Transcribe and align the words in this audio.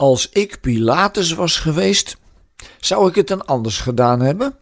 Als 0.00 0.28
ik 0.28 0.60
Pilatus 0.60 1.32
was 1.32 1.58
geweest, 1.58 2.16
zou 2.80 3.08
ik 3.08 3.14
het 3.14 3.28
dan 3.28 3.46
anders 3.46 3.80
gedaan 3.80 4.20
hebben? 4.20 4.56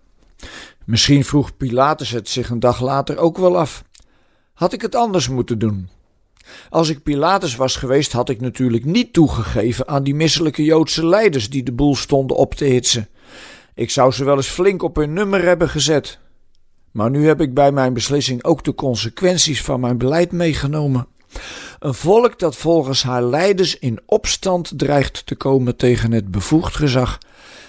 Misschien 0.84 1.24
vroeg 1.24 1.56
Pilatus 1.56 2.10
het 2.10 2.28
zich 2.28 2.50
een 2.50 2.60
dag 2.60 2.80
later 2.80 3.18
ook 3.18 3.38
wel 3.38 3.58
af. 3.58 3.84
Had 4.52 4.72
ik 4.72 4.82
het 4.82 4.94
anders 4.94 5.28
moeten 5.28 5.58
doen? 5.58 5.88
Als 6.70 6.88
ik 6.88 7.02
Pilatus 7.02 7.56
was 7.56 7.76
geweest, 7.76 8.12
had 8.12 8.28
ik 8.28 8.40
natuurlijk 8.40 8.84
niet 8.84 9.12
toegegeven 9.12 9.88
aan 9.88 10.02
die 10.02 10.14
misselijke 10.14 10.64
Joodse 10.64 11.06
leiders 11.06 11.50
die 11.50 11.62
de 11.62 11.72
boel 11.72 11.96
stonden 11.96 12.36
op 12.36 12.54
te 12.54 12.64
hitsen. 12.64 13.08
Ik 13.74 13.90
zou 13.90 14.12
ze 14.12 14.24
wel 14.24 14.36
eens 14.36 14.48
flink 14.48 14.82
op 14.82 14.96
hun 14.96 15.12
nummer 15.12 15.44
hebben 15.44 15.68
gezet. 15.68 16.18
Maar 16.90 17.10
nu 17.10 17.26
heb 17.26 17.40
ik 17.40 17.54
bij 17.54 17.72
mijn 17.72 17.92
beslissing 17.92 18.44
ook 18.44 18.64
de 18.64 18.74
consequenties 18.74 19.62
van 19.62 19.80
mijn 19.80 19.98
beleid 19.98 20.32
meegenomen. 20.32 21.06
Een 21.78 21.94
volk 21.94 22.38
dat 22.38 22.56
volgens 22.56 23.02
haar 23.02 23.22
leiders 23.22 23.78
in 23.78 24.00
opstand 24.06 24.72
dreigt 24.76 25.26
te 25.26 25.34
komen 25.34 25.76
tegen 25.76 26.12
het 26.12 26.30
bevoegd 26.30 26.76
gezag. 26.76 27.18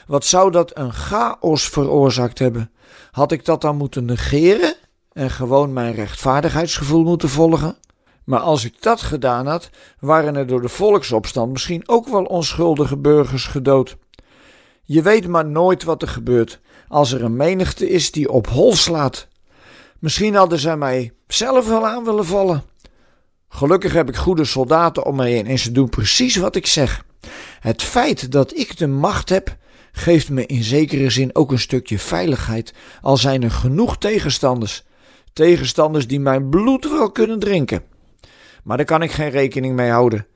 Wat 0.08 0.26
zou 0.26 0.52
dat 0.52 0.78
een 0.78 0.94
chaos 0.94 1.70
veroorzaakt 1.70 2.40
hebben? 2.40 2.72
Had 3.12 3.32
ik 3.32 3.46
dat 3.46 3.62
dan 3.62 3.76
moeten 3.78 4.06
negeren 4.06 4.76
en 5.14 5.30
gewoon 5.30 5.74
mijn 5.74 5.94
rechtvaardigheidsgevoel 5.94 7.04
moeten 7.04 7.30
volgen? 7.30 7.78
Maar 8.24 8.40
als 8.40 8.66
ik 8.66 8.82
dat 8.82 9.02
gedaan 9.02 9.48
had, 9.48 9.70
waren 10.00 10.36
er 10.36 10.48
door 10.48 10.62
de 10.62 10.70
volksopstand 10.70 11.52
misschien 11.52 11.84
ook 11.86 12.08
wel 12.08 12.24
onschuldige 12.24 12.98
burgers 12.98 13.46
gedood. 13.46 13.98
Je 14.84 15.02
weet 15.02 15.28
maar 15.28 15.46
nooit 15.46 15.84
wat 15.84 16.02
er 16.02 16.08
gebeurt 16.08 16.60
als 16.88 17.12
er 17.12 17.24
een 17.24 17.36
menigte 17.36 17.90
is 17.90 18.12
die 18.12 18.32
op 18.32 18.48
hol 18.48 18.76
slaat. 18.76 19.28
Misschien 20.00 20.36
hadden 20.36 20.60
zij 20.60 20.78
mij 20.78 21.14
zelf 21.28 21.68
wel 21.68 21.88
aan 21.88 22.04
willen 22.04 22.26
vallen. 22.26 22.64
Gelukkig 23.50 23.94
heb 23.94 24.10
ik 24.10 24.16
goede 24.16 24.46
soldaten 24.46 25.06
om 25.06 25.16
mij 25.16 25.32
heen 25.32 25.48
en 25.48 25.60
ze 25.60 25.72
doen 25.72 25.90
precies 25.90 26.36
wat 26.36 26.56
ik 26.56 26.68
zeg. 26.68 27.06
Het 27.60 27.84
feit 27.84 28.32
dat 28.32 28.58
ik 28.58 28.78
de 28.78 28.88
macht 28.88 29.30
heb, 29.30 29.58
geeft 29.92 30.30
me 30.30 30.46
in 30.46 30.64
zekere 30.64 31.10
zin 31.10 31.36
ook 31.36 31.52
een 31.52 31.60
stukje 31.60 32.00
veiligheid, 32.00 32.74
al 33.02 33.18
zijn 33.18 33.44
er 33.44 33.52
genoeg 33.52 33.98
tegenstanders. 33.98 34.84
Tegenstanders 35.34 36.08
die 36.08 36.20
mijn 36.20 36.50
bloed 36.50 36.90
wel 36.90 37.12
kunnen 37.12 37.40
drinken. 37.40 37.84
Maar 38.64 38.78
daar 38.78 38.86
kan 38.86 39.02
ik 39.02 39.12
geen 39.12 39.30
rekening 39.30 39.76
mee 39.76 39.90
houden. 39.90 40.28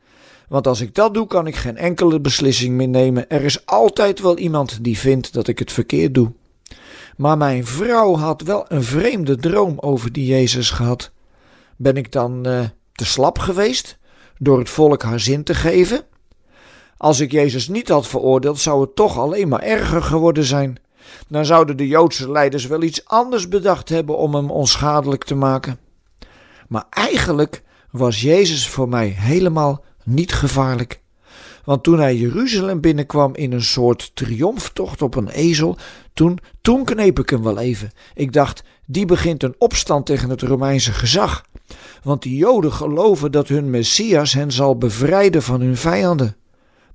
Want 0.47 0.67
als 0.67 0.81
ik 0.81 0.95
dat 0.95 1.13
doe, 1.13 1.27
kan 1.27 1.47
ik 1.47 1.55
geen 1.55 1.77
enkele 1.77 2.19
beslissing 2.19 2.75
meer 2.75 2.87
nemen. 2.87 3.29
Er 3.29 3.43
is 3.43 3.65
altijd 3.65 4.19
wel 4.19 4.37
iemand 4.37 4.83
die 4.83 4.97
vindt 4.97 5.33
dat 5.33 5.47
ik 5.47 5.59
het 5.59 5.71
verkeerd 5.71 6.13
doe. 6.13 6.31
Maar 7.17 7.37
mijn 7.37 7.65
vrouw 7.65 8.15
had 8.15 8.41
wel 8.41 8.65
een 8.67 8.83
vreemde 8.83 9.35
droom 9.35 9.79
over 9.79 10.11
die 10.11 10.25
Jezus 10.25 10.69
gehad. 10.69 11.11
Ben 11.77 11.95
ik 11.95 12.11
dan 12.11 12.47
uh, 12.47 12.59
te 13.01 13.07
slap 13.07 13.39
geweest 13.39 13.97
door 14.37 14.59
het 14.59 14.69
volk 14.69 15.03
haar 15.03 15.19
zin 15.19 15.43
te 15.43 15.53
geven? 15.53 16.05
Als 16.97 17.19
ik 17.19 17.31
Jezus 17.31 17.67
niet 17.67 17.89
had 17.89 18.07
veroordeeld, 18.07 18.59
zou 18.59 18.81
het 18.81 18.95
toch 18.95 19.17
alleen 19.17 19.47
maar 19.47 19.61
erger 19.61 20.03
geworden 20.03 20.43
zijn. 20.43 20.77
Dan 21.27 21.45
zouden 21.45 21.77
de 21.77 21.87
Joodse 21.87 22.31
leiders 22.31 22.65
wel 22.65 22.81
iets 22.81 23.05
anders 23.05 23.47
bedacht 23.47 23.89
hebben 23.89 24.17
om 24.17 24.35
hem 24.35 24.51
onschadelijk 24.51 25.23
te 25.23 25.35
maken. 25.35 25.79
Maar 26.67 26.85
eigenlijk 26.89 27.63
was 27.91 28.21
Jezus 28.21 28.67
voor 28.67 28.89
mij 28.89 29.07
helemaal 29.07 29.83
niet 30.03 30.33
gevaarlijk. 30.33 31.01
Want 31.63 31.83
toen 31.83 31.99
hij 31.99 32.15
Jeruzalem 32.15 32.81
binnenkwam 32.81 33.35
in 33.35 33.51
een 33.51 33.63
soort 33.63 34.11
triomftocht 34.13 35.01
op 35.01 35.15
een 35.15 35.29
ezel, 35.29 35.77
toen, 36.13 36.39
toen 36.61 36.85
kneep 36.85 37.19
ik 37.19 37.29
hem 37.29 37.43
wel 37.43 37.57
even. 37.57 37.91
Ik 38.13 38.33
dacht, 38.33 38.63
die 38.85 39.05
begint 39.05 39.43
een 39.43 39.55
opstand 39.57 40.05
tegen 40.05 40.29
het 40.29 40.41
Romeinse 40.41 40.91
gezag. 40.91 41.45
Want 42.03 42.21
die 42.21 42.35
Joden 42.35 42.73
geloven 42.73 43.31
dat 43.31 43.47
hun 43.47 43.69
Messias 43.69 44.33
hen 44.33 44.51
zal 44.51 44.77
bevrijden 44.77 45.43
van 45.43 45.61
hun 45.61 45.77
vijanden. 45.77 46.35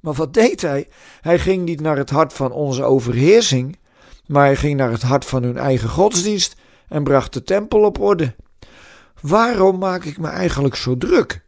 Maar 0.00 0.14
wat 0.14 0.34
deed 0.34 0.60
hij? 0.60 0.88
Hij 1.20 1.38
ging 1.38 1.64
niet 1.64 1.80
naar 1.80 1.96
het 1.96 2.10
hart 2.10 2.32
van 2.32 2.52
onze 2.52 2.82
overheersing, 2.82 3.78
maar 4.26 4.44
hij 4.44 4.56
ging 4.56 4.76
naar 4.76 4.90
het 4.90 5.02
hart 5.02 5.24
van 5.24 5.42
hun 5.42 5.56
eigen 5.56 5.88
godsdienst 5.88 6.56
en 6.88 7.04
bracht 7.04 7.32
de 7.32 7.42
tempel 7.42 7.84
op 7.84 8.00
orde. 8.00 8.34
Waarom 9.20 9.78
maak 9.78 10.04
ik 10.04 10.18
me 10.18 10.28
eigenlijk 10.28 10.74
zo 10.74 10.96
druk? 10.98 11.44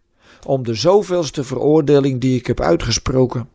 Om 0.47 0.63
de 0.63 0.75
zoveelste 0.75 1.45
veroordeling 1.45 2.21
die 2.21 2.39
ik 2.39 2.47
heb 2.47 2.61
uitgesproken. 2.61 3.49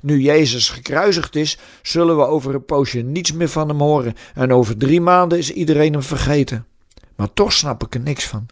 Nu 0.00 0.20
Jezus 0.20 0.68
gekruisigd 0.68 1.36
is, 1.36 1.58
zullen 1.82 2.16
we 2.16 2.26
over 2.26 2.54
een 2.54 2.64
poosje 2.64 3.00
niets 3.00 3.32
meer 3.32 3.48
van 3.48 3.68
hem 3.68 3.80
horen 3.80 4.14
en 4.34 4.52
over 4.52 4.76
drie 4.76 5.00
maanden 5.00 5.38
is 5.38 5.52
iedereen 5.52 5.92
hem 5.92 6.02
vergeten. 6.02 6.66
Maar 7.16 7.32
toch 7.34 7.52
snap 7.52 7.82
ik 7.84 7.94
er 7.94 8.00
niks 8.00 8.26
van. 8.26 8.46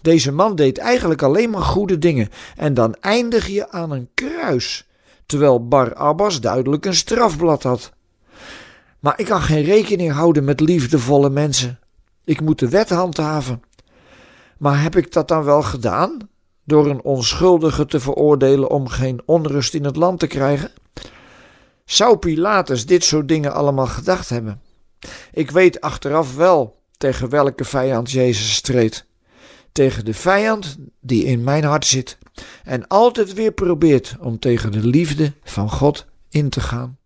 Deze 0.00 0.32
man 0.32 0.54
deed 0.54 0.78
eigenlijk 0.78 1.22
alleen 1.22 1.50
maar 1.50 1.62
goede 1.62 1.98
dingen 1.98 2.28
en 2.56 2.74
dan 2.74 2.94
eindig 2.94 3.46
je 3.46 3.70
aan 3.70 3.90
een 3.90 4.08
kruis, 4.14 4.88
terwijl 5.26 5.68
Bar 5.68 5.94
Abbas 5.94 6.40
duidelijk 6.40 6.86
een 6.86 6.94
strafblad 6.94 7.62
had. 7.62 7.92
Maar 8.98 9.18
ik 9.18 9.26
kan 9.26 9.42
geen 9.42 9.64
rekening 9.64 10.12
houden 10.12 10.44
met 10.44 10.60
liefdevolle 10.60 11.30
mensen. 11.30 11.78
Ik 12.24 12.40
moet 12.40 12.58
de 12.58 12.68
wet 12.68 12.90
handhaven. 12.90 13.62
Maar 14.58 14.82
heb 14.82 14.96
ik 14.96 15.12
dat 15.12 15.28
dan 15.28 15.44
wel 15.44 15.62
gedaan? 15.62 16.18
Door 16.64 16.86
een 16.86 17.02
onschuldige 17.02 17.86
te 17.86 18.00
veroordelen 18.00 18.70
om 18.70 18.88
geen 18.88 19.22
onrust 19.24 19.74
in 19.74 19.84
het 19.84 19.96
land 19.96 20.18
te 20.18 20.26
krijgen? 20.26 20.70
Zou 21.84 22.16
Pilatus 22.16 22.86
dit 22.86 23.04
soort 23.04 23.28
dingen 23.28 23.52
allemaal 23.52 23.86
gedacht 23.86 24.28
hebben? 24.28 24.60
Ik 25.32 25.50
weet 25.50 25.80
achteraf 25.80 26.36
wel 26.36 26.79
tegen 27.00 27.28
welke 27.28 27.64
vijand 27.64 28.10
Jezus 28.10 28.54
streed. 28.54 29.06
Tegen 29.72 30.04
de 30.04 30.14
vijand 30.14 30.76
die 31.00 31.24
in 31.24 31.44
mijn 31.44 31.64
hart 31.64 31.86
zit 31.86 32.18
en 32.64 32.86
altijd 32.86 33.34
weer 33.34 33.52
probeert 33.52 34.16
om 34.20 34.38
tegen 34.38 34.72
de 34.72 34.86
liefde 34.86 35.32
van 35.42 35.70
God 35.70 36.06
in 36.28 36.48
te 36.48 36.60
gaan. 36.60 36.98